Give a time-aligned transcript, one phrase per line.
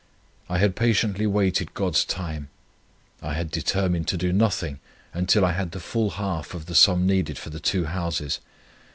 [0.49, 2.49] I had patiently waited God's time.
[3.21, 4.79] I had determined to do nothing,
[5.13, 8.39] until I had the full half of the sum needed for the two houses.